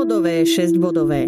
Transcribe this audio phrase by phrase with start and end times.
[0.00, 1.20] Trojbodové, šesťbodové.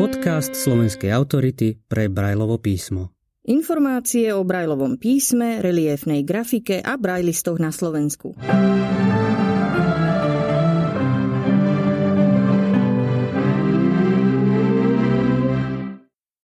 [0.00, 3.12] Podcast slovenskej autority pre Brajlovo písmo.
[3.44, 8.32] Informácie o Brajlovom písme, reliefnej grafike a brajlistoch na Slovensku.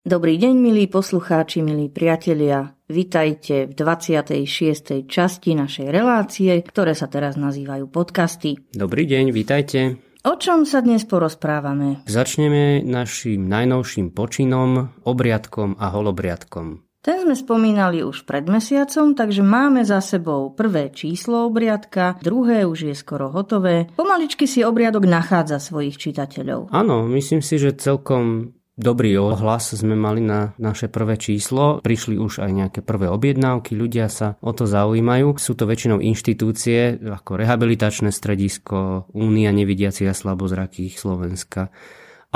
[0.08, 2.72] Dobrý deň, milí poslucháči, milí priatelia.
[2.88, 5.04] Vitajte v 26.
[5.04, 8.56] časti našej relácie, ktoré sa teraz nazývajú podcasty.
[8.72, 10.00] Dobrý deň, vitajte.
[10.24, 12.08] O čom sa dnes porozprávame?
[12.08, 16.88] Začneme našim najnovším počinom, obriadkom a holobriadkom.
[17.04, 22.88] Ten sme spomínali už pred mesiacom, takže máme za sebou prvé číslo obriadka, druhé už
[22.88, 23.92] je skoro hotové.
[23.92, 26.72] Pomaličky si obriadok nachádza svojich čitateľov.
[26.72, 31.82] Áno, myslím si, že celkom Dobrý ohlas sme mali na naše prvé číslo.
[31.82, 35.34] Prišli už aj nejaké prvé objednávky, ľudia sa o to zaujímajú.
[35.34, 41.74] Sú to väčšinou inštitúcie ako rehabilitačné stredisko, Únia nevidiacich a slabozrakých Slovenska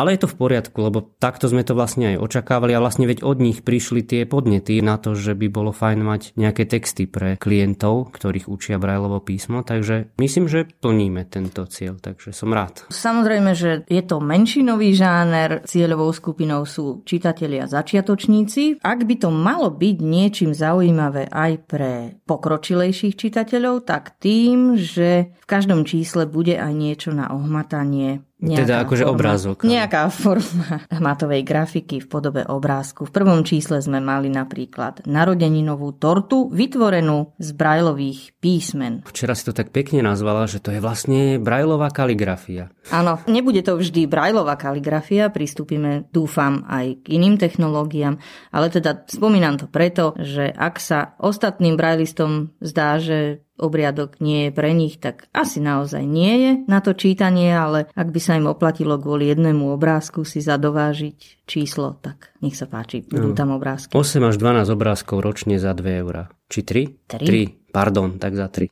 [0.03, 3.23] ale je to v poriadku, lebo takto sme to vlastne aj očakávali a vlastne veď
[3.23, 7.39] od nich prišli tie podnety na to, že by bolo fajn mať nejaké texty pre
[7.39, 12.91] klientov, ktorých učia Brajlovo písmo, takže myslím, že plníme tento cieľ, takže som rád.
[12.91, 18.83] Samozrejme, že je to menšinový žáner, cieľovou skupinou sú čitatelia začiatočníci.
[18.83, 21.93] Ak by to malo byť niečím zaujímavé aj pre
[22.27, 28.77] pokročilejších čitateľov, tak tým, že v každom čísle bude aj niečo na ohmatanie Nejaká teda
[28.83, 29.57] akože forma, obrázok.
[29.63, 33.07] Nejaká forma hmatovej grafiky v podobe obrázku.
[33.07, 39.07] V prvom čísle sme mali napríklad narodeninovú tortu vytvorenú z brajlových písmen.
[39.07, 42.75] Včera si to tak pekne nazvala, že to je vlastne brajlová kaligrafia.
[42.91, 48.19] Áno, nebude to vždy brajlová kaligrafia, pristúpime, dúfam, aj k iným technológiám,
[48.51, 54.51] ale teda spomínam to preto, že ak sa ostatným brajlistom zdá, že obriadok nie je
[54.55, 58.49] pre nich, tak asi naozaj nie je na to čítanie, ale ak by sa im
[58.49, 63.39] oplatilo kvôli jednému obrázku si zadovážiť číslo, tak nech sa páči, budú no.
[63.39, 63.93] tam obrázky.
[63.93, 66.33] 8 až 12 obrázkov ročne za 2 eurá.
[66.49, 67.21] Či 3?
[67.21, 67.73] 3.
[67.73, 67.73] 3.
[67.73, 68.69] Pardon, tak za 3.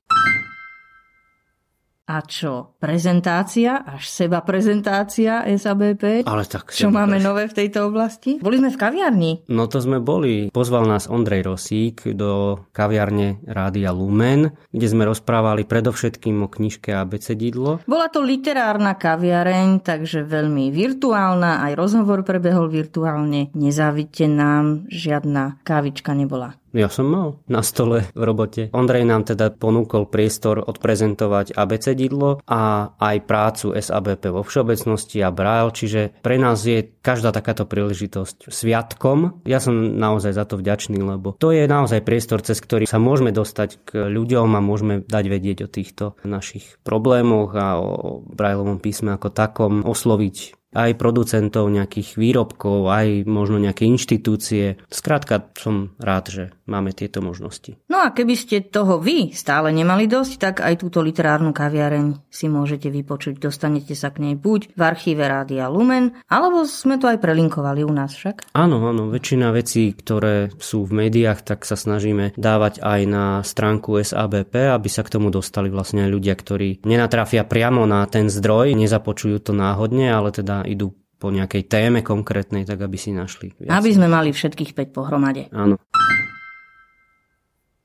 [2.10, 2.74] A čo?
[2.82, 6.26] Prezentácia, až seba prezentácia SABP?
[6.26, 8.42] Ale tak Čo máme nové v tejto oblasti?
[8.42, 9.32] Boli sme v kaviarni?
[9.46, 10.50] No to sme boli.
[10.50, 17.86] Pozval nás Ondrej Rosík do kaviarne Rádia Lumen, kde sme rozprávali predovšetkým o knižke Abecedidlo.
[17.86, 23.54] Bola to literárna kaviareň, takže veľmi virtuálna, aj rozhovor prebehol virtuálne.
[23.54, 26.59] Nezávidte nám, žiadna kávička nebola.
[26.70, 28.62] Ja som mal na stole v robote.
[28.70, 35.74] Ondrej nám teda ponúkol priestor odprezentovať abecedidlo a aj prácu SABP vo všeobecnosti a Braille,
[35.74, 39.42] čiže pre nás je každá takáto príležitosť sviatkom.
[39.42, 43.34] Ja som naozaj za to vďačný, lebo to je naozaj priestor, cez ktorý sa môžeme
[43.34, 49.18] dostať k ľuďom a môžeme dať vedieť o týchto našich problémoch a o Brailleovom písme
[49.18, 54.78] ako takom, osloviť aj producentov nejakých výrobkov, aj možno nejaké inštitúcie.
[54.86, 57.74] Skrátka som rád, že máme tieto možnosti.
[57.90, 62.46] No a keby ste toho vy stále nemali dosť, tak aj túto literárnu kaviareň si
[62.46, 63.42] môžete vypočuť.
[63.42, 67.90] Dostanete sa k nej buď v archíve Rádia Lumen, alebo sme to aj prelinkovali u
[67.90, 68.54] nás však.
[68.54, 73.98] Áno, áno, väčšina vecí, ktoré sú v médiách, tak sa snažíme dávať aj na stránku
[73.98, 78.78] SABP, aby sa k tomu dostali vlastne aj ľudia, ktorí nenatrafia priamo na ten zdroj,
[78.78, 83.52] nezapočujú to náhodne, ale teda idú po nejakej téme konkrétnej, tak aby si našli.
[83.60, 83.68] Viac.
[83.68, 85.52] Aby sme mali všetkých 5 pohromade.
[85.52, 85.76] Áno.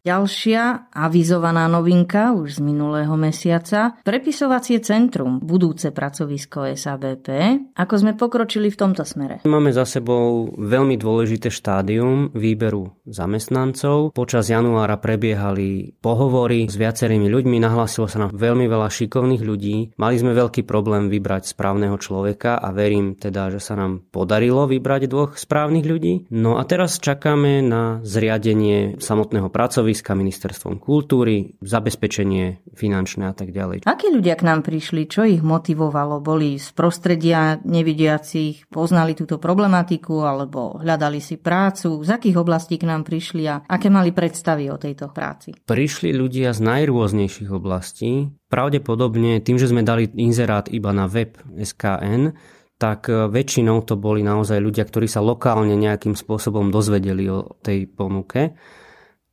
[0.06, 7.28] Ďalšia avizovaná novinka už z minulého mesiaca, prepisovacie centrum, budúce pracovisko SABP.
[7.74, 9.42] Ako sme pokročili v tomto smere?
[9.50, 14.14] Máme za sebou veľmi dôležité štádium výberu zamestnancov.
[14.14, 19.98] Počas januára prebiehali pohovory s viacerými ľuďmi, nahlásilo sa nám veľmi veľa šikovných ľudí.
[19.98, 25.10] Mali sme veľký problém vybrať správneho človeka a verím teda, že sa nám podarilo vybrať
[25.10, 26.30] dvoch správnych ľudí.
[26.30, 33.56] No a teraz čakáme na zriadenie samotného pracoviska stanoviska ministerstvom kultúry, zabezpečenie finančné a tak
[33.56, 33.88] ďalej.
[33.88, 35.08] Akí ľudia k nám prišli?
[35.08, 36.20] Čo ich motivovalo?
[36.20, 42.04] Boli z prostredia nevidiacich, poznali túto problematiku alebo hľadali si prácu?
[42.04, 45.56] Z akých oblastí k nám prišli a aké mali predstavy o tejto práci?
[45.64, 48.36] Prišli ľudia z najrôznejších oblastí.
[48.52, 52.36] Pravdepodobne tým, že sme dali inzerát iba na web SKN,
[52.76, 58.60] tak väčšinou to boli naozaj ľudia, ktorí sa lokálne nejakým spôsobom dozvedeli o tej ponuke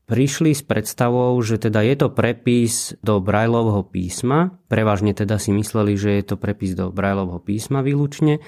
[0.07, 4.57] prišli s predstavou, že teda je to prepis do Brajlovho písma.
[4.67, 8.43] Prevažne teda si mysleli, že je to prepis do Brajlovho písma výlučne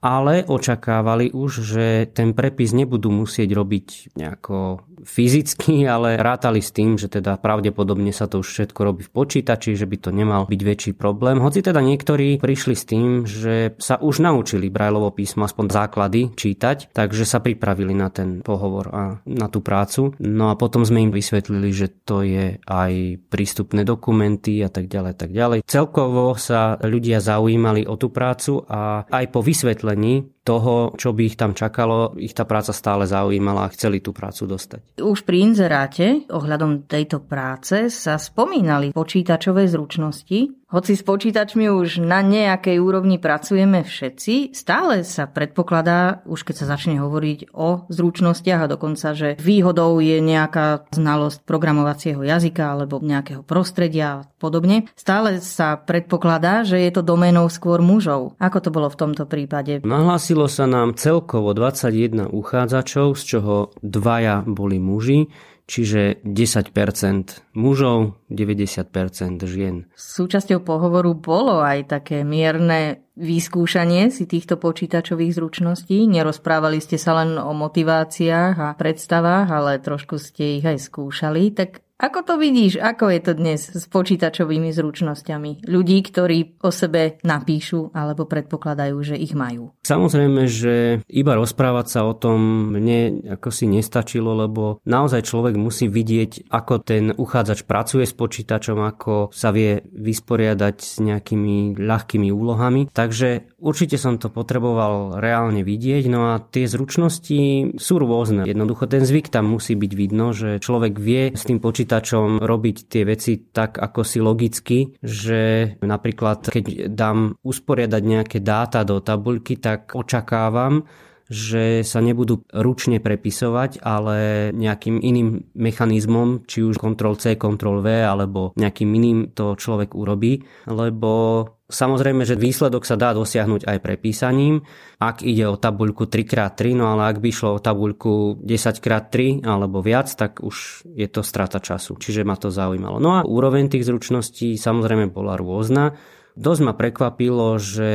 [0.00, 6.96] ale očakávali už, že ten prepis nebudú musieť robiť nejako fyzicky, ale rátali s tým,
[6.96, 10.60] že teda pravdepodobne sa to už všetko robí v počítači, že by to nemal byť
[10.60, 11.40] väčší problém.
[11.40, 16.92] Hoci teda niektorí prišli s tým, že sa už naučili Brajlovo písmo, aspoň základy čítať,
[16.92, 20.14] takže sa pripravili na ten pohovor a na tú prácu.
[20.20, 22.92] No a potom sme im vysvetlili, že to je aj
[23.28, 25.58] prístupné dokumenty a tak ďalej, tak ďalej.
[25.66, 31.36] Celkovo sa ľudia zaujímali o tú prácu a aj po vysvetlení toho, čo by ich
[31.36, 35.00] tam čakalo, ich tá práca stále zaujímala a chceli tú prácu dostať.
[35.00, 42.22] Už pri inzeráte ohľadom tejto práce sa spomínali počítačové zručnosti, hoci s počítačmi už na
[42.22, 48.70] nejakej úrovni pracujeme všetci, stále sa predpokladá, už keď sa začne hovoriť o zručnostiach a
[48.70, 55.74] dokonca, že výhodou je nejaká znalosť programovacieho jazyka alebo nejakého prostredia a podobne, stále sa
[55.74, 58.38] predpokladá, že je to doménou skôr mužov.
[58.38, 59.82] Ako to bolo v tomto prípade?
[59.82, 65.26] Nahlásilo sa nám celkovo 21 uchádzačov, z čoho dvaja boli muži
[65.70, 69.86] čiže 10% mužov, 90% žien.
[69.94, 76.10] Súčasťou pohovoru bolo aj také mierne vyskúšanie si týchto počítačových zručností.
[76.10, 81.54] Nerozprávali ste sa len o motiváciách a predstavách, ale trošku ste ich aj skúšali.
[81.54, 82.80] Tak ako to vidíš?
[82.80, 89.20] Ako je to dnes s počítačovými zručnosťami ľudí, ktorí o sebe napíšu alebo predpokladajú, že
[89.20, 89.76] ich majú?
[89.84, 95.92] Samozrejme, že iba rozprávať sa o tom mne ako si nestačilo, lebo naozaj človek musí
[95.92, 102.88] vidieť, ako ten uchádzač pracuje s počítačom, ako sa vie vysporiadať s nejakými ľahkými úlohami.
[102.88, 108.48] Takže určite som to potreboval reálne vidieť, no a tie zručnosti sú rôzne.
[108.48, 112.76] Jednoducho ten zvyk tam musí byť vidno, že človek vie s tým počítačom počítačom robiť
[112.86, 119.58] tie veci tak ako si logicky, že napríklad keď dám usporiadať nejaké dáta do tabuľky,
[119.58, 120.86] tak očakávam,
[121.26, 128.90] že sa nebudú ručne prepisovať, ale nejakým iným mechanizmom, či už Ctrl-C, Ctrl-V alebo nejakým
[128.94, 134.66] iným to človek urobí, lebo Samozrejme, že výsledok sa dá dosiahnuť aj prepísaním,
[135.00, 140.10] ak ide o tabuľku 3x3, no ale ak by šlo o tabuľku 10x3 alebo viac,
[140.12, 141.96] tak už je to strata času.
[141.96, 143.00] Čiže ma to zaujímalo.
[143.00, 145.96] No a úroveň tých zručností samozrejme bola rôzna.
[146.38, 147.92] Dosť ma prekvapilo, že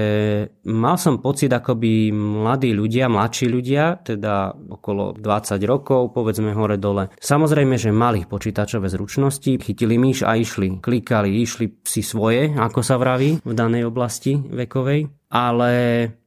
[0.68, 7.16] mal som pocit, ako by mladí ľudia, mladší ľudia, teda okolo 20 rokov, povedzme hore-dole,
[7.16, 13.00] samozrejme, že mali počítačové zručnosti, chytili myš a išli, klikali, išli si svoje, ako sa
[13.00, 15.72] vraví, v danej oblasti vekovej, ale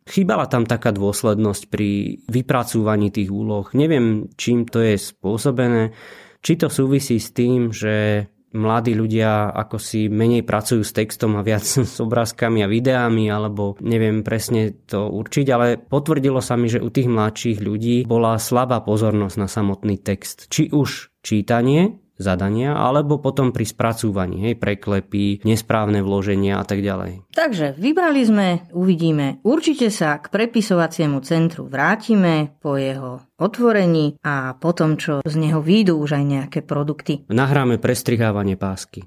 [0.08, 3.68] chýbala tam taká dôslednosť pri vypracúvaní tých úloh.
[3.76, 5.92] Neviem, čím to je spôsobené,
[6.40, 11.44] či to súvisí s tým, že mladí ľudia ako si menej pracujú s textom a
[11.44, 11.64] viac
[11.94, 16.88] s obrázkami a videami, alebo neviem presne to určiť, ale potvrdilo sa mi, že u
[16.88, 20.48] tých mladších ľudí bola slabá pozornosť na samotný text.
[20.48, 27.24] Či už čítanie, zadania, alebo potom pri spracúvaní, hej, preklepy, nesprávne vloženia a tak ďalej.
[27.32, 29.38] Takže vybrali sme, uvidíme.
[29.46, 35.94] Určite sa k prepisovaciemu centru vrátime po jeho otvorení a potom, čo z neho výjdu
[35.96, 37.24] už aj nejaké produkty.
[37.30, 39.06] Nahráme prestrihávanie pásky.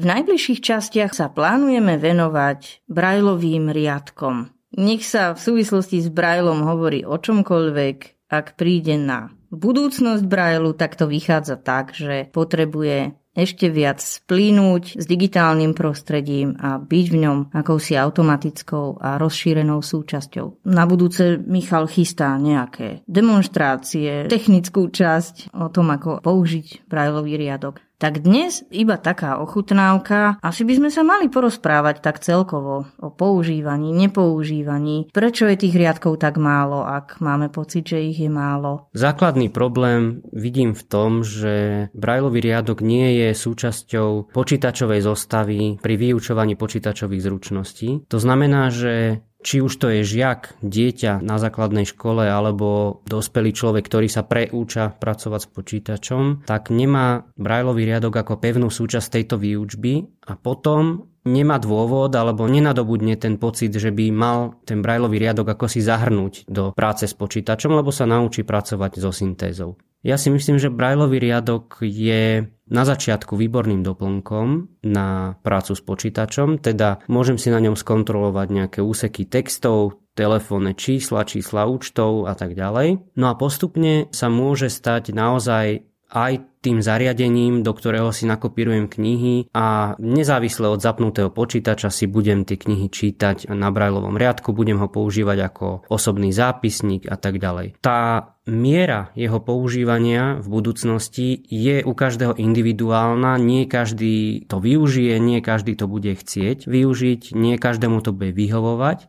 [0.00, 4.48] V najbližších častiach sa plánujeme venovať brajlovým riadkom.
[4.80, 10.96] Nech sa v súvislosti s brajlom hovorí o čomkoľvek, ak príde na budúcnosť Brailu, tak
[10.96, 17.38] to vychádza tak, že potrebuje ešte viac splínuť s digitálnym prostredím a byť v ňom
[17.54, 20.66] akousi automatickou a rozšírenou súčasťou.
[20.66, 27.78] Na budúce Michal chystá nejaké demonstrácie, technickú časť o tom, ako použiť Brailový riadok.
[28.00, 30.40] Tak dnes iba taká ochutnávka.
[30.40, 35.12] Asi by sme sa mali porozprávať tak celkovo o používaní, nepoužívaní.
[35.12, 38.88] Prečo je tých riadkov tak málo, ak máme pocit, že ich je málo?
[38.96, 46.56] Základný problém vidím v tom, že Brajlový riadok nie je súčasťou počítačovej zostavy pri vyučovaní
[46.56, 48.08] počítačových zručností.
[48.08, 53.88] To znamená, že či už to je žiak, dieťa na základnej škole alebo dospelý človek,
[53.88, 60.04] ktorý sa preúča pracovať s počítačom, tak nemá Brajlový riadok ako pevnú súčasť tejto výučby
[60.28, 65.66] a potom nemá dôvod alebo nenadobudne ten pocit, že by mal ten Brajlový riadok ako
[65.68, 69.76] si zahrnúť do práce s počítačom, lebo sa naučí pracovať so syntézou.
[70.00, 76.62] Ja si myslím, že Brajlový riadok je na začiatku výborným doplnkom na prácu s počítačom,
[76.62, 82.54] teda môžem si na ňom skontrolovať nejaké úseky textov, telefónne čísla, čísla účtov a tak
[82.54, 83.02] ďalej.
[83.18, 89.48] No a postupne sa môže stať naozaj aj tým zariadením, do ktorého si nakopírujem knihy
[89.56, 94.92] a nezávisle od zapnutého počítača si budem tie knihy čítať na brajlovom riadku, budem ho
[94.92, 97.80] používať ako osobný zápisník a tak ďalej.
[97.80, 105.40] Tá miera jeho používania v budúcnosti je u každého individuálna, nie každý to využije, nie
[105.40, 109.08] každý to bude chcieť využiť, nie každému to bude vyhovovať,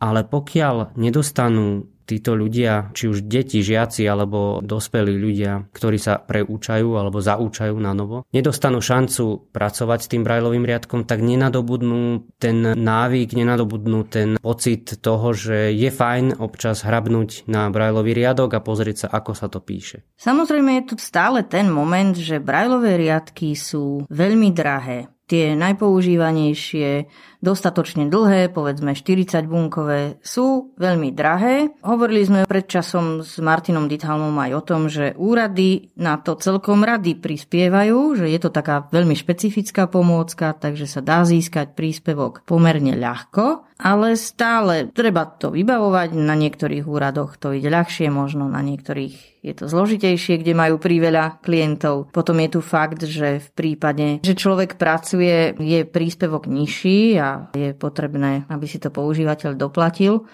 [0.00, 6.98] ale pokiaľ nedostanú títo ľudia, či už deti, žiaci alebo dospelí ľudia, ktorí sa preúčajú
[6.98, 13.38] alebo zaúčajú na novo, nedostanú šancu pracovať s tým brajlovým riadkom, tak nenadobudnú ten návyk,
[13.38, 19.08] nenadobudnú ten pocit toho, že je fajn občas hrabnúť na brajlový riadok a pozrieť sa,
[19.14, 20.02] ako sa to píše.
[20.18, 25.06] Samozrejme je tu stále ten moment, že brajlové riadky sú veľmi drahé.
[25.30, 27.06] Tie najpoužívanejšie,
[27.38, 31.70] dostatočne dlhé, povedzme 40 bunkové, sú veľmi drahé.
[31.86, 36.82] Hovorili sme pred časom s Martinom Dithalmom aj o tom, že úrady na to celkom
[36.82, 42.98] rady prispievajú, že je to taká veľmi špecifická pomôcka, takže sa dá získať príspevok pomerne
[42.98, 46.18] ľahko, ale stále treba to vybavovať.
[46.18, 51.40] Na niektorých úradoch to ide ľahšie, možno na niektorých je to zložitejšie, kde majú príveľa
[51.40, 52.12] klientov.
[52.12, 55.19] Potom je tu fakt, že v prípade, že človek pracuje,
[55.60, 60.24] je príspevok nižší a je potrebné, aby si to používateľ doplatil.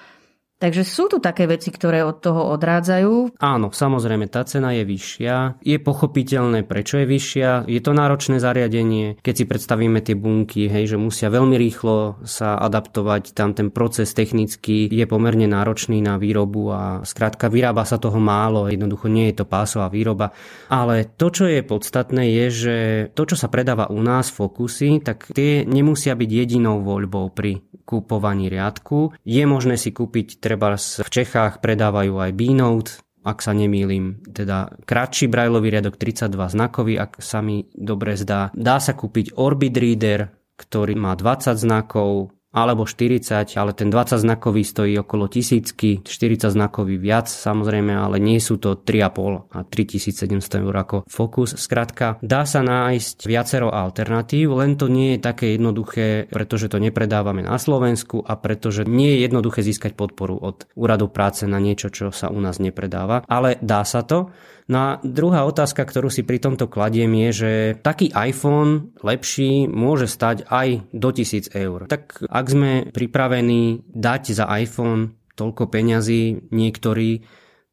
[0.57, 3.37] Takže sú tu také veci, ktoré od toho odrádzajú?
[3.37, 5.61] Áno, samozrejme, tá cena je vyššia.
[5.61, 7.69] Je pochopiteľné, prečo je vyššia.
[7.69, 12.57] Je to náročné zariadenie, keď si predstavíme tie bunky, hej, že musia veľmi rýchlo sa
[12.57, 13.37] adaptovať.
[13.37, 18.73] Tam ten proces technický je pomerne náročný na výrobu a skrátka vyrába sa toho málo.
[18.73, 20.33] Jednoducho nie je to pásová výroba.
[20.73, 22.77] Ale to, čo je podstatné, je, že
[23.13, 28.49] to, čo sa predáva u nás, Focusy, tak tie nemusia byť jedinou voľbou pri kúpovaní
[28.51, 29.13] riadku.
[29.23, 32.91] Je možné si kúpiť treba v Čechách predávajú aj B-Note,
[33.27, 38.55] ak sa nemýlim, teda kratší brajlový riadok 32 znakový, ak sa mi dobre zdá.
[38.55, 44.65] Dá sa kúpiť Orbit Reader, ktorý má 20 znakov, alebo 40, ale ten 20 znakový
[44.65, 50.73] stojí okolo tisícky, 40 znakový viac samozrejme, ale nie sú to 3,5 a 3700 eur
[50.73, 51.61] ako Focus.
[51.61, 57.45] Skrátka, dá sa nájsť viacero alternatív, len to nie je také jednoduché, pretože to nepredávame
[57.45, 62.09] na Slovensku a pretože nie je jednoduché získať podporu od úradu práce na niečo, čo
[62.09, 64.33] sa u nás nepredáva, ale dá sa to.
[64.67, 67.51] No a druhá otázka, ktorú si pri tomto kladiem je, že
[67.87, 71.87] taký iPhone lepší môže stať aj do 1000 eur.
[71.87, 77.23] Tak ak sme pripravení dať za iPhone toľko peňazí niektorí,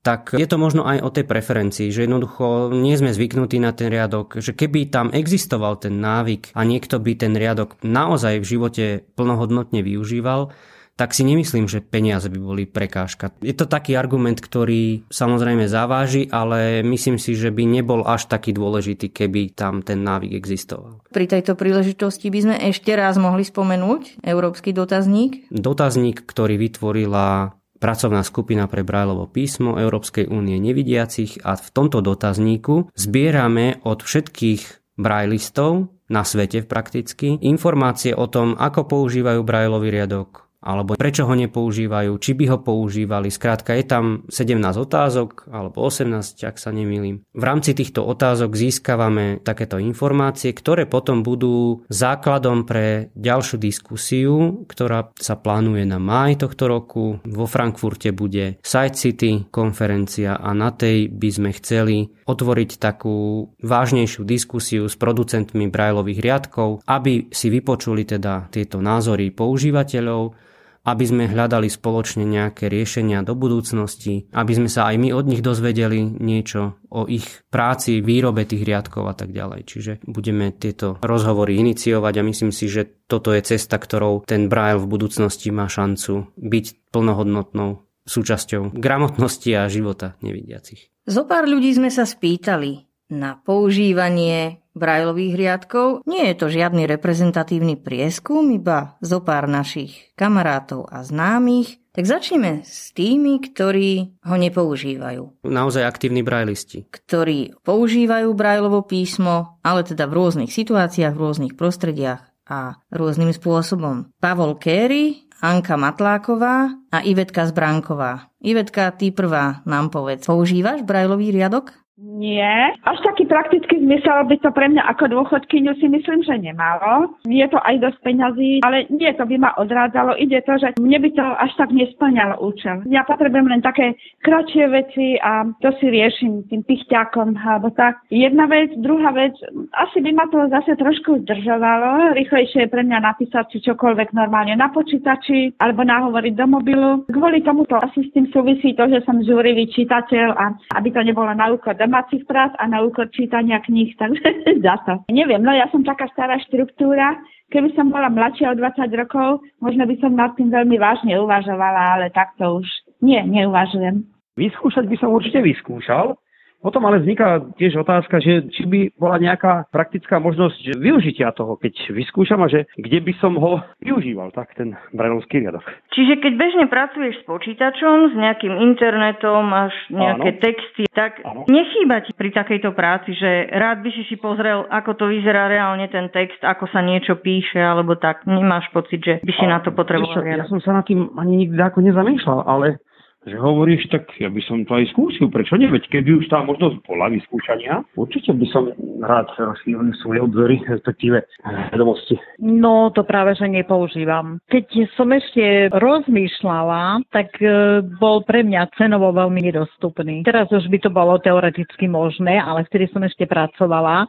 [0.04, 3.88] tak je to možno aj o tej preferencii, že jednoducho nie sme zvyknutí na ten
[3.88, 8.86] riadok, že keby tam existoval ten návyk a niekto by ten riadok naozaj v živote
[9.16, 10.52] plnohodnotne využíval,
[10.94, 13.34] tak si nemyslím, že peniaze by boli prekážka.
[13.42, 18.54] Je to taký argument, ktorý samozrejme zaváži, ale myslím si, že by nebol až taký
[18.54, 21.02] dôležitý, keby tam ten návyk existoval.
[21.10, 25.50] Pri tejto príležitosti by sme ešte raz mohli spomenúť Európsky dotazník.
[25.50, 32.96] Dotazník, ktorý vytvorila pracovná skupina pre Brajlovo písmo Európskej únie nevidiacich a v tomto dotazníku
[32.96, 40.96] zbierame od všetkých brajlistov na svete prakticky informácie o tom, ako používajú brajlový riadok, alebo
[40.96, 43.28] prečo ho nepoužívajú, či by ho používali.
[43.28, 47.28] Skrátka je tam 17 otázok, alebo 18, ak sa nemýlim.
[47.36, 55.12] V rámci týchto otázok získavame takéto informácie, ktoré potom budú základom pre ďalšiu diskusiu, ktorá
[55.20, 57.20] sa plánuje na maj tohto roku.
[57.28, 64.24] Vo Frankfurte bude Side City konferencia a na tej by sme chceli otvoriť takú vážnejšiu
[64.24, 70.53] diskusiu s producentmi brajlových riadkov, aby si vypočuli teda tieto názory používateľov
[70.84, 75.40] aby sme hľadali spoločne nejaké riešenia do budúcnosti, aby sme sa aj my od nich
[75.40, 79.62] dozvedeli niečo o ich práci, výrobe tých riadkov a tak ďalej.
[79.64, 84.80] Čiže budeme tieto rozhovory iniciovať a myslím si, že toto je cesta, ktorou ten Braille
[84.84, 90.92] v budúcnosti má šancu byť plnohodnotnou súčasťou gramotnosti a života nevidiacich.
[91.08, 95.88] Zo pár ľudí sme sa spýtali na používanie brajlových riadkov.
[96.10, 101.78] Nie je to žiadny reprezentatívny prieskum, iba zo pár našich kamarátov a známych.
[101.94, 105.46] Tak začneme s tými, ktorí ho nepoužívajú.
[105.46, 106.90] Naozaj aktívni brajlisti.
[106.90, 114.10] Ktorí používajú brajlovo písmo, ale teda v rôznych situáciách, v rôznych prostrediach a rôznym spôsobom.
[114.18, 118.32] Pavol Kéry, Anka Matláková a Ivetka Zbránková.
[118.42, 120.26] Ivetka, ty prvá nám povedz.
[120.26, 121.83] Používaš brajlový riadok?
[122.02, 122.74] Nie.
[122.90, 127.14] Až taký praktický zmysel by to pre mňa ako dôchodkyňu si myslím, že nemalo.
[127.30, 130.18] Je to aj dosť peňazí, ale nie, to by ma odrádzalo.
[130.18, 132.82] Ide to, že mne by to až tak nesplňalo účel.
[132.90, 133.94] Ja potrebujem len také
[134.26, 138.02] kratšie veci a to si riešim tým pichťákom alebo tak.
[138.10, 139.38] Jedna vec, druhá vec,
[139.78, 142.18] asi by ma to zase trošku zdržovalo.
[142.18, 147.06] Rýchlejšie je pre mňa napísať si čokoľvek normálne na počítači alebo nahovoriť do mobilu.
[147.06, 151.30] Kvôli tomuto asi s tým súvisí to, že som žúrivý čitateľ a aby to nebolo
[151.38, 154.24] na úkor domácich prác a na úkor čítania kníh, takže
[154.64, 154.94] za to.
[155.12, 157.20] Neviem, no ja som taká stará štruktúra,
[157.52, 162.00] keby som bola mladšia o 20 rokov, možno by som nad tým veľmi vážne uvažovala,
[162.00, 162.68] ale takto už
[163.04, 164.08] nie, neuvažujem.
[164.34, 166.18] Vyskúšať by som určite vyskúšal,
[166.64, 171.92] potom ale vzniká tiež otázka, že či by bola nejaká praktická možnosť využitia toho, keď
[171.92, 175.68] vyskúšam a že kde by som ho využíval, tak ten brajlovský riadok.
[175.92, 180.42] Čiže keď bežne pracuješ s počítačom, s nejakým internetom, máš nejaké Áno.
[180.42, 181.44] texty, tak Áno.
[181.52, 185.92] nechýba ti pri takejto práci, že rád by si si pozrel, ako to vyzerá reálne
[185.92, 188.24] ten text, ako sa niečo píše, alebo tak.
[188.24, 190.24] Nemáš pocit, že by si a, na to potreboval.
[190.24, 192.80] Ja, ja som sa na tým ani nikdy ako nezamýšľal, ale
[193.24, 195.72] že hovoríš, tak ja by som to aj skúsil, prečo nie?
[195.72, 201.24] Veď keby už tá možnosť bola vyskúšania, určite by som rád rozšíril svoje obzory, respektíve
[201.72, 202.20] vedomosti.
[202.44, 204.44] No, to práve, že nepoužívam.
[204.52, 210.24] Keď som ešte rozmýšľala, tak e, bol pre mňa cenovo veľmi nedostupný.
[210.28, 214.08] Teraz už by to bolo teoreticky možné, ale vtedy som ešte pracovala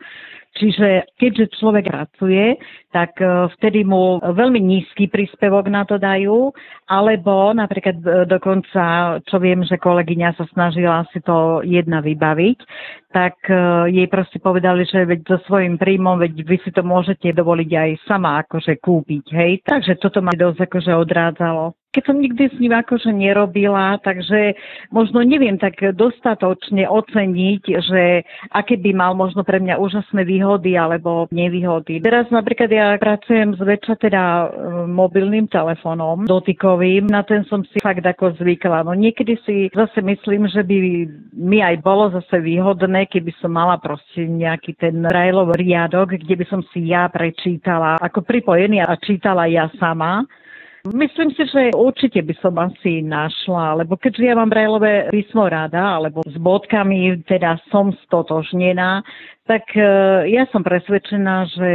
[0.54, 2.54] Čiže keďže človek pracuje,
[2.94, 6.54] tak e, vtedy mu veľmi nízky príspevok na to dajú,
[6.86, 12.58] alebo napríklad e, dokonca, čo viem, že kolegyňa sa snažila si to jedna vybaviť,
[13.10, 13.58] tak e,
[13.98, 17.90] jej proste povedali, že veď so svojím príjmom, veď vy si to môžete dovoliť aj
[18.06, 19.52] sama akože kúpiť, hej.
[19.66, 24.58] Takže toto ma dosť akože odrádzalo keď som nikdy s ním akože nerobila, takže
[24.90, 31.30] možno neviem tak dostatočne oceniť, že aké by mal možno pre mňa úžasné výhody alebo
[31.30, 32.02] nevýhody.
[32.02, 34.46] Teraz napríklad ja pracujem zväčša teda e,
[34.90, 38.82] mobilným telefónom dotykovým, na ten som si fakt ako zvykla.
[38.82, 40.76] No niekedy si zase myslím, že by
[41.38, 46.44] mi aj bolo zase výhodné, keby som mala proste nejaký ten Braillov riadok, kde by
[46.50, 50.26] som si ja prečítala ako pripojený a čítala ja sama
[50.84, 55.96] Myslím si, že určite by som asi našla, lebo keďže ja mám brajlové písmo rada,
[55.96, 59.00] alebo s bodkami teda som stotožnená,
[59.44, 59.84] tak e,
[60.32, 61.70] ja som presvedčená, že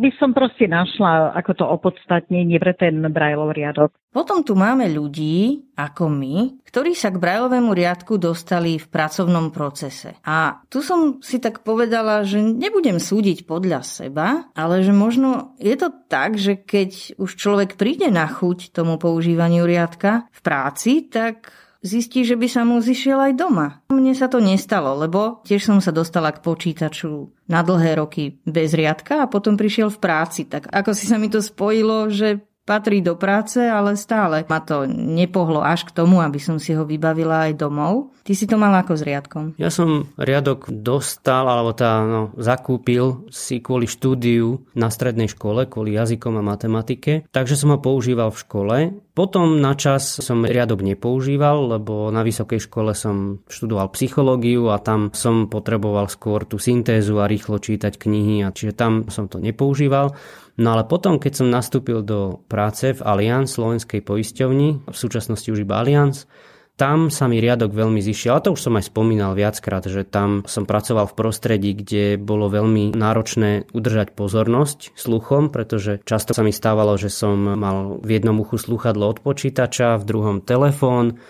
[0.00, 3.92] by som proste našla ako to opodstatnenie pre ten Braillov riadok.
[4.10, 10.18] Potom tu máme ľudí, ako my, ktorí sa k Braillovému riadku dostali v pracovnom procese.
[10.26, 15.76] A tu som si tak povedala, že nebudem súdiť podľa seba, ale že možno je
[15.78, 21.52] to tak, že keď už človek príde na chuť tomu používaniu riadka v práci, tak
[21.80, 23.80] zistí, že by sa mu zišiel aj doma.
[23.88, 28.76] Mne sa to nestalo, lebo tiež som sa dostala k počítaču na dlhé roky bez
[28.76, 30.46] riadka a potom prišiel v práci.
[30.46, 34.86] Tak ako si sa mi to spojilo, že patrí do práce, ale stále ma to
[34.86, 38.14] nepohlo až k tomu, aby som si ho vybavila aj domov.
[38.22, 39.44] Ty si to mal ako s riadkom?
[39.58, 45.98] Ja som riadok dostal, alebo tá, no, zakúpil si kvôli štúdiu na strednej škole, kvôli
[45.98, 48.76] jazykom a matematike, takže som ho používal v škole.
[49.16, 55.10] Potom na čas som riadok nepoužíval, lebo na vysokej škole som študoval psychológiu a tam
[55.10, 60.14] som potreboval skôr tú syntézu a rýchlo čítať knihy, a čiže tam som to nepoužíval.
[60.60, 65.64] No ale potom, keď som nastúpil do práce v Allianz, slovenskej poisťovni, v súčasnosti už
[65.64, 66.28] iba Allianz,
[66.76, 68.36] tam sa mi riadok veľmi zišiel.
[68.36, 72.48] A to už som aj spomínal viackrát, že tam som pracoval v prostredí, kde bolo
[72.48, 78.36] veľmi náročné udržať pozornosť sluchom, pretože často sa mi stávalo, že som mal v jednom
[78.40, 81.20] uchu sluchadlo od počítača, v druhom telefón,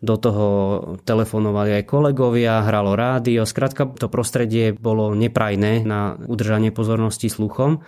[0.00, 0.46] do toho
[1.04, 3.44] telefonovali aj kolegovia, hralo rádio.
[3.44, 7.84] Skrátka to prostredie bolo neprajné na udržanie pozornosti sluchom.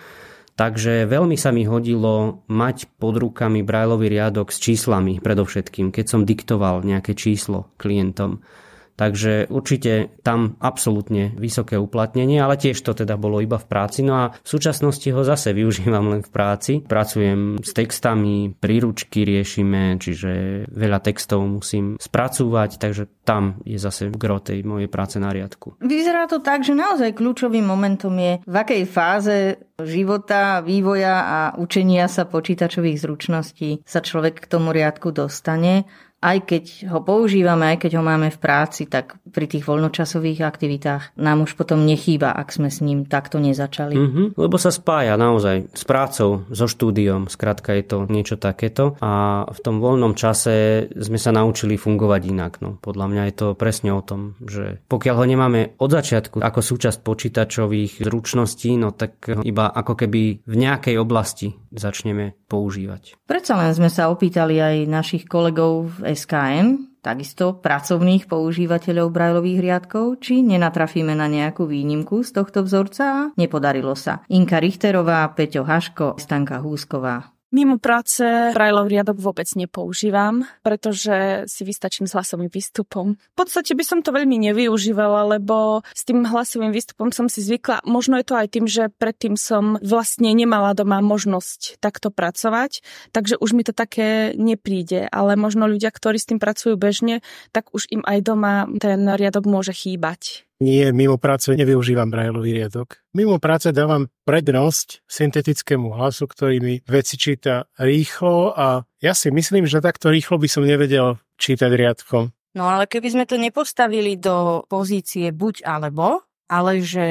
[0.53, 6.29] Takže veľmi sa mi hodilo mať pod rukami brajlový riadok s číslami predovšetkým, keď som
[6.29, 8.45] diktoval nejaké číslo klientom.
[8.93, 14.05] Takže určite tam absolútne vysoké uplatnenie, ale tiež to teda bolo iba v práci.
[14.05, 16.73] No a v súčasnosti ho zase využívam len v práci.
[16.85, 24.43] Pracujem s textami, príručky riešime, čiže veľa textov musím spracúvať, takže tam je zase gro
[24.43, 25.81] tej mojej práce na riadku.
[25.81, 29.37] Vyzerá to tak, že naozaj kľúčovým momentom je, v akej fáze
[29.83, 35.89] života, vývoja a učenia sa počítačových zručností sa človek k tomu riadku dostane
[36.23, 41.19] aj keď ho používame, aj keď ho máme v práci, tak pri tých voľnočasových aktivitách
[41.19, 43.99] nám už potom nechýba, ak sme s ním takto nezačali.
[43.99, 49.45] Mm-hmm, lebo sa spája naozaj s prácou, so štúdiom, skrátka je to niečo takéto a
[49.51, 52.53] v tom voľnom čase sme sa naučili fungovať inak.
[52.63, 56.61] No, podľa mňa je to presne o tom, že pokiaľ ho nemáme od začiatku ako
[56.63, 63.17] súčasť počítačových zručností, no tak iba ako keby v nejakej oblasti začneme používať.
[63.25, 70.23] Predsa len sme sa opýtali aj našich kolegov v SKM, takisto pracovných používateľov brajlových riadkov,
[70.23, 74.23] či nenatrafíme na nejakú výnimku z tohto vzorca a nepodarilo sa.
[74.31, 77.32] Inka Richterová, Peťo Haško, Stanka Húsková.
[77.53, 78.25] Mimo práce
[78.57, 83.21] Braillov riadok vôbec nepoužívam, pretože si vystačím s hlasovým výstupom.
[83.21, 87.85] V podstate by som to veľmi nevyužívala, lebo s tým hlasovým výstupom som si zvykla.
[87.85, 92.81] Možno je to aj tým, že predtým som vlastne nemala doma možnosť takto pracovať,
[93.13, 95.13] takže už mi to také nepríde.
[95.13, 97.21] Ale možno ľudia, ktorí s tým pracujú bežne,
[97.53, 100.49] tak už im aj doma ten riadok môže chýbať.
[100.63, 103.03] Nie, mimo práce nevyužívam Braillový riadok.
[103.19, 109.67] Mimo práce dávam prednosť syntetickému hlasu, ktorý mi veci číta rýchlo a ja si myslím,
[109.67, 112.31] že takto rýchlo by som nevedel čítať riadkom.
[112.55, 117.07] No ale keby sme to nepostavili do pozície buď alebo, ale že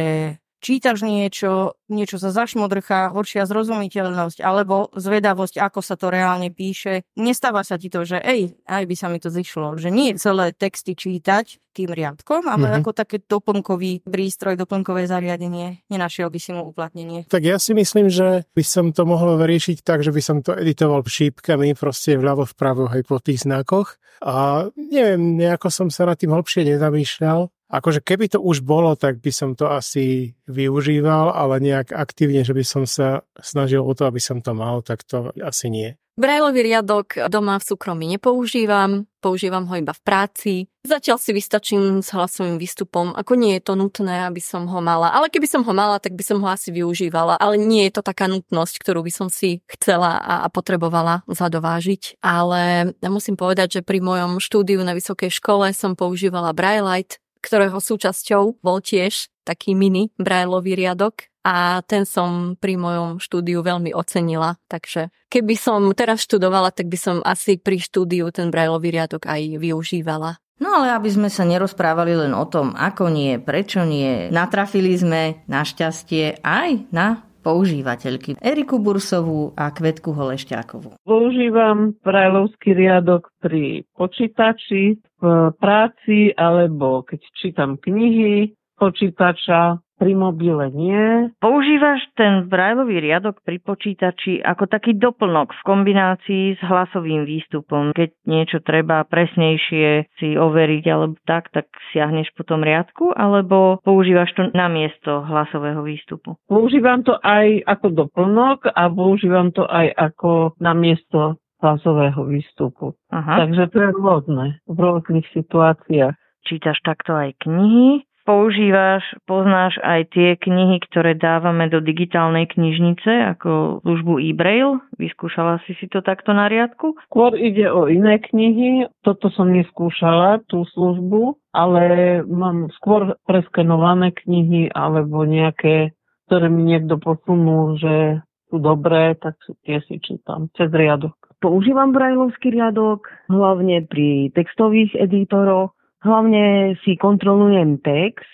[0.64, 7.04] čítaš niečo, niečo sa zašmodrchá, horšia zrozumiteľnosť alebo zvedavosť, ako sa to reálne píše.
[7.20, 10.56] Nestáva sa ti to, že ej, aj by sa mi to zišlo, že nie celé
[10.56, 12.80] texty čítať tým riadkom, ale mm-hmm.
[12.84, 15.88] ako také doplnkový prístroj, doplnkové zariadenie.
[15.88, 17.24] Nenašiel by si mu uplatnenie.
[17.32, 20.52] Tak ja si myslím, že by som to mohol vyriešiť tak, že by som to
[20.52, 23.96] editoval šípkami, proste vľavo vpravo, aj po tých znakoch.
[24.22, 27.50] A neviem, nejako som sa nad tým hlbšie nezamýšľal.
[27.72, 32.54] Akože keby to už bolo, tak by som to asi využíval, ale nejak aktívne, že
[32.54, 35.98] by som sa snažil o to, aby som to mal, tak to asi nie.
[36.22, 40.54] Brajlový riadok doma v súkromí nepoužívam, používam ho iba v práci.
[40.84, 45.16] Zatiaľ si vystačím s hlasovým výstupom, ako nie je to nutné, aby som ho mala.
[45.16, 47.40] Ale keby som ho mala, tak by som ho asi využívala.
[47.40, 52.20] Ale nie je to taká nutnosť, ktorú by som si chcela a potrebovala zadovážiť.
[52.20, 58.60] Ale musím povedať, že pri mojom štúdiu na vysokej škole som používala Braillite, ktorého súčasťou
[58.62, 64.58] bol tiež taký mini brajlový riadok a ten som pri mojom štúdiu veľmi ocenila.
[64.70, 69.58] Takže keby som teraz študovala, tak by som asi pri štúdiu ten brajlový riadok aj
[69.58, 70.38] využívala.
[70.62, 75.42] No ale aby sme sa nerozprávali len o tom, ako nie, prečo nie, natrafili sme
[75.50, 81.02] našťastie aj na používateľky Eriku Bursovú a Kvetku Holešťákovú.
[81.02, 85.26] Používam brajlovský riadok pri počítači, v
[85.58, 91.30] práci alebo keď čítam knihy počítača, pri mobile nie.
[91.38, 97.94] Používaš ten brajlový riadok pri počítači ako taký doplnok v kombinácii s hlasovým výstupom.
[97.94, 104.34] Keď niečo treba presnejšie si overiť alebo tak, tak siahneš po tom riadku, alebo používaš
[104.34, 106.34] to namiesto hlasového výstupu?
[106.50, 112.98] Používam to aj ako doplnok a používam to aj ako namiesto hlasového výstupu.
[113.14, 113.46] Aha.
[113.46, 116.18] Takže to je rôzne v rôznych situáciách.
[116.42, 123.82] Čítaš takto aj knihy, používaš, poznáš aj tie knihy, ktoré dávame do digitálnej knižnice, ako
[123.86, 124.82] službu e-braille?
[124.98, 126.98] Vyskúšala si si to takto na riadku?
[127.10, 128.90] Skôr ide o iné knihy.
[129.02, 135.94] Toto som neskúšala, tú službu, ale mám skôr preskenované knihy alebo nejaké,
[136.30, 141.16] ktoré mi niekto posunul, že sú dobré, tak tie si čítam cez riadok.
[141.42, 148.26] Používam brajlovský riadok, hlavne pri textových editoroch, Hlavne si kontrolujem text,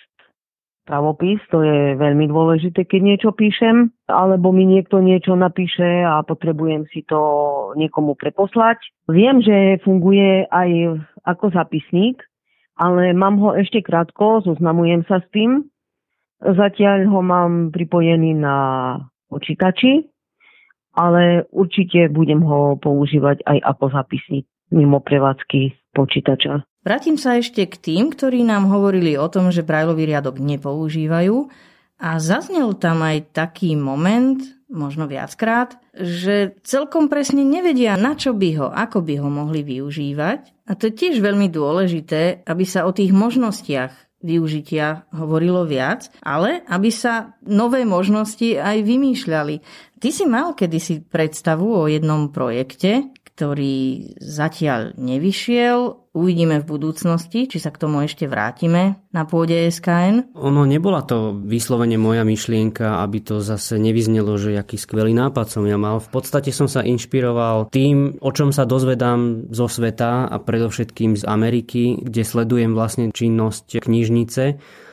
[0.88, 6.88] pravopis, to je veľmi dôležité, keď niečo píšem, alebo mi niekto niečo napíše a potrebujem
[6.88, 7.20] si to
[7.76, 8.80] niekomu preposlať.
[9.12, 10.96] Viem, že funguje aj
[11.28, 12.24] ako zapisník,
[12.80, 15.68] ale mám ho ešte krátko, zoznamujem sa s tým.
[16.40, 18.56] Zatiaľ ho mám pripojený na
[19.28, 20.08] počítači,
[20.96, 26.64] ale určite budem ho používať aj ako zapisník mimo prevádzky počítača.
[26.88, 31.52] Vrátim sa ešte k tým, ktorí nám hovorili o tom, že Brajlový riadok nepoužívajú
[32.00, 34.40] a zaznel tam aj taký moment,
[34.72, 40.64] možno viackrát, že celkom presne nevedia, na čo by ho, ako by ho mohli využívať.
[40.64, 43.92] A to je tiež veľmi dôležité, aby sa o tých možnostiach
[44.24, 49.60] využitia hovorilo viac, ale aby sa nové možnosti aj vymýšľali.
[49.98, 57.62] Ty si mal kedysi predstavu o jednom projekte, ktorý zatiaľ nevyšiel uvidíme v budúcnosti, či
[57.62, 60.34] sa k tomu ešte vrátime na pôde SKN.
[60.34, 65.62] Ono nebola to vyslovene moja myšlienka, aby to zase nevyznelo, že aký skvelý nápad som
[65.70, 66.02] ja mal.
[66.02, 71.22] V podstate som sa inšpiroval tým, o čom sa dozvedám zo sveta a predovšetkým z
[71.22, 74.44] Ameriky, kde sledujem vlastne činnosť knižnice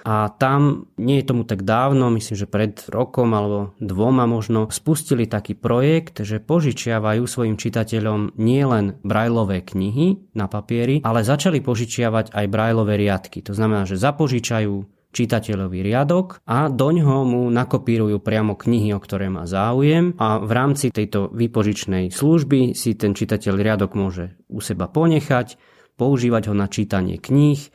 [0.06, 5.26] a tam, nie je tomu tak dávno, myslím, že pred rokom alebo dvoma možno, spustili
[5.26, 12.46] taký projekt, že požičiavajú svojim čitateľom nielen brajlové knihy na papieri, ale začali požičiavať aj
[12.46, 13.42] brajlové riadky.
[13.50, 19.32] To znamená, že zapožičajú čitateľový riadok a do ňoho mu nakopírujú priamo knihy, o ktoré
[19.32, 24.92] má záujem a v rámci tejto výpožičnej služby si ten čitateľ riadok môže u seba
[24.92, 25.58] ponechať,
[25.96, 27.72] používať ho na čítanie kníh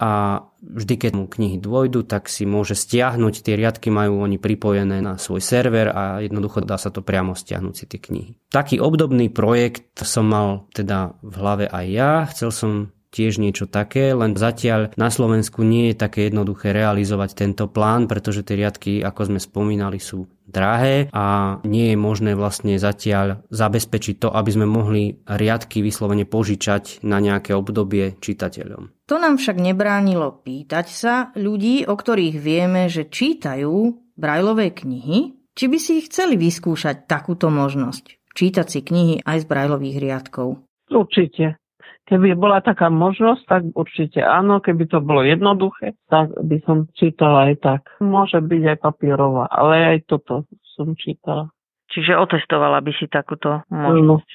[0.00, 5.04] a vždy, keď mu knihy dôjdu, tak si môže stiahnuť, tie riadky majú oni pripojené
[5.04, 8.32] na svoj server a jednoducho dá sa to priamo stiahnuť si tie knihy.
[8.48, 12.72] Taký obdobný projekt som mal teda v hlave aj ja, chcel som
[13.10, 18.46] tiež niečo také, len zatiaľ na Slovensku nie je také jednoduché realizovať tento plán, pretože
[18.46, 24.28] tie riadky, ako sme spomínali, sú drahé a nie je možné vlastne zatiaľ zabezpečiť to,
[24.34, 29.06] aby sme mohli riadky vyslovene požičať na nejaké obdobie čitateľom.
[29.06, 35.64] To nám však nebránilo pýtať sa ľudí, o ktorých vieme, že čítajú brajlové knihy, či
[35.70, 38.18] by si ich chceli vyskúšať takúto možnosť.
[38.34, 40.62] Čítať si knihy aj z brajlových riadkov.
[40.90, 41.59] Určite.
[42.10, 44.58] Keby bola taká možnosť, tak určite áno.
[44.58, 47.80] Keby to bolo jednoduché, tak by som čítala aj tak.
[48.02, 50.42] Môže byť aj papierová, ale aj toto
[50.74, 51.54] som čítala.
[51.90, 54.26] Čiže otestovala by si takúto možnosť.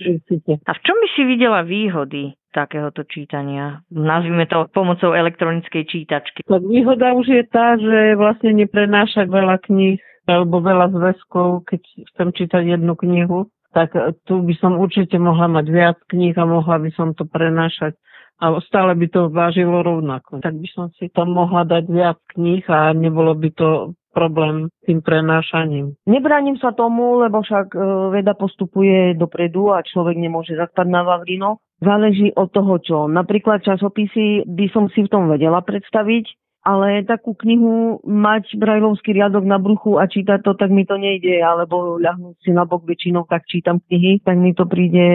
[0.48, 3.84] No, A v čom by si videla výhody takéhoto čítania?
[3.92, 6.48] Nazvime to pomocou elektronickej čítačky.
[6.48, 12.28] Tak výhoda už je tá, že vlastne neprenášať veľa kníh alebo veľa zväzkov, keď chcem
[12.36, 16.80] čítať jednu knihu tak e, tu by som určite mohla mať viac kníh a mohla
[16.80, 18.00] by som to prenášať
[18.40, 20.44] a stále by to vážilo rovnako.
[20.44, 25.04] Tak by som si tam mohla dať viac kníh a nebolo by to problém tým
[25.04, 26.00] prenášaním.
[26.08, 27.80] Nebránim sa tomu, lebo však e,
[28.16, 31.60] veda postupuje dopredu a človek nemôže zaspať na Vavrino.
[31.84, 32.98] Záleží od toho, čo.
[33.12, 39.46] Napríklad časopisy by som si v tom vedela predstaviť, ale takú knihu mať brajlovský riadok
[39.46, 43.30] na bruchu a čítať to, tak mi to nejde, alebo ľahnúť si na bok väčšinou,
[43.30, 45.06] tak čítam knihy, tak mi to príde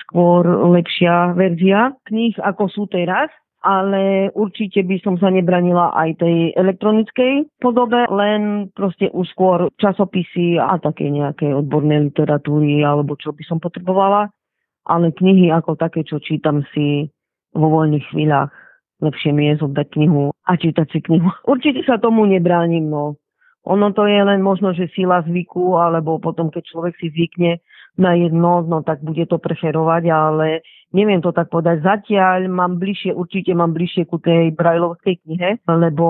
[0.00, 3.28] skôr lepšia verzia knih, ako sú teraz.
[3.64, 10.60] Ale určite by som sa nebranila aj tej elektronickej podobe, len proste už skôr časopisy
[10.60, 14.28] a také nejaké odborné literatúry alebo čo by som potrebovala,
[14.84, 17.08] ale knihy ako také, čo čítam si
[17.56, 18.52] vo voľných chvíľach
[19.02, 21.30] lepšie mi je zobrať knihu a čítať si knihu.
[21.52, 23.18] Určite sa tomu nebránim, no.
[23.64, 27.64] Ono to je len možno, že sila zvyku, alebo potom, keď človek si zvykne
[27.96, 30.60] na jedno, no tak bude to preferovať, ale
[30.92, 31.80] neviem to tak povedať.
[31.80, 36.06] Zatiaľ mám bližšie, určite mám bližšie ku tej brajlovskej knihe, lebo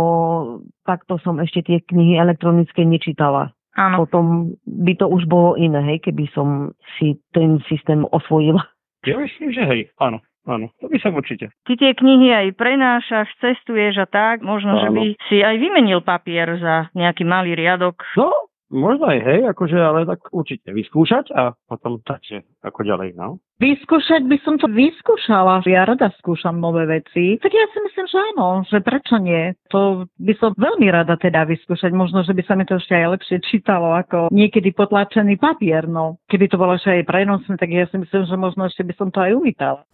[0.83, 3.55] takto som ešte tie knihy elektronické nečítala.
[3.75, 4.07] Áno.
[4.07, 4.25] Potom
[4.67, 8.67] by to už bolo iné, hej, keby som si ten systém osvojila.
[9.07, 10.23] Ja myslím, že hej, áno.
[10.45, 11.49] Áno, to by som určite.
[11.65, 14.83] Ty tie knihy aj prenášaš, cestuješ a tak, možno, áno.
[14.85, 18.05] že by si aj vymenil papier za nejaký malý riadok.
[18.21, 18.29] No,
[18.69, 23.41] možno aj hej, akože, ale tak určite vyskúšať a potom takže ako ďalej, no.
[23.63, 25.63] Vyskúšať by som to vyskúšala.
[25.65, 27.39] Ja rada skúšam nové veci.
[27.39, 29.55] Tak ja si myslím, že áno, že prečo nie?
[29.71, 31.95] To by som veľmi rada teda vyskúšať.
[31.95, 35.87] Možno, že by sa mi to ešte aj lepšie čítalo ako niekedy potlačený papier.
[35.87, 38.95] No, keby to bolo ešte aj prenosné, tak ja si myslím, že možno ešte by
[38.99, 39.87] som to aj uvítala.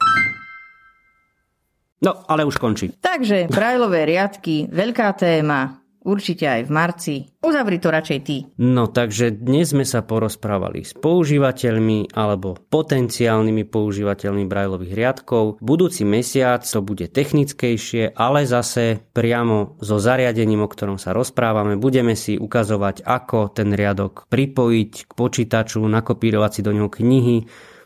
[2.01, 2.97] No, ale už končí.
[2.97, 7.15] Takže brajlové riadky, veľká téma, určite aj v marci.
[7.45, 8.37] Uzavri to radšej ty.
[8.57, 15.61] No takže dnes sme sa porozprávali s používateľmi alebo potenciálnymi používateľmi brajlových riadkov.
[15.61, 22.17] Budúci mesiac to bude technickejšie, ale zase priamo so zariadením, o ktorom sa rozprávame, budeme
[22.17, 27.37] si ukazovať, ako ten riadok pripojiť k počítaču, nakopírovať si do ňoho knihy,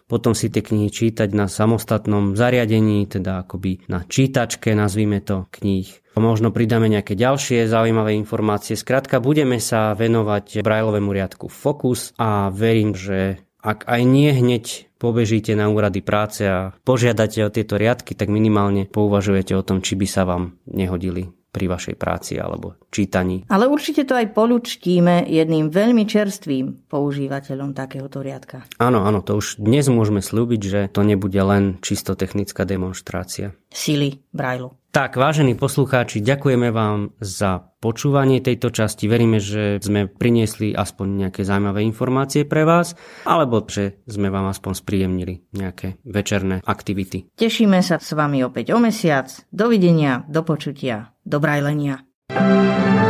[0.04, 5.88] potom si tie knihy čítať na samostatnom zariadení, teda akoby na čítačke, nazvime to kníh.
[6.14, 8.78] Možno pridáme nejaké ďalšie zaujímavé informácie.
[8.78, 15.56] Skrátka, budeme sa venovať Brajlovému riadku Focus a verím, že ak aj nie hneď pobežíte
[15.56, 20.06] na úrady práce a požiadate o tieto riadky, tak minimálne pouvažujete o tom, či by
[20.06, 23.46] sa vám nehodili pri vašej práci alebo čítaní.
[23.46, 28.66] Ale určite to aj polučtíme jedným veľmi čerstvým používateľom takéhoto riadka.
[28.82, 33.54] Áno, áno, to už dnes môžeme slúbiť, že to nebude len čisto technická demonstrácia.
[33.70, 34.74] Sily Brajlu.
[34.94, 39.10] Tak, vážení poslucháči, ďakujeme vám za počúvanie tejto časti.
[39.10, 42.94] Veríme, že sme priniesli aspoň nejaké zaujímavé informácie pre vás,
[43.26, 47.26] alebo že sme vám aspoň spríjemnili nejaké večerné aktivity.
[47.34, 49.26] Tešíme sa s vami opäť o mesiac.
[49.50, 52.06] Dovidenia, do počutia, do brajlenia.
[52.30, 53.03] thank you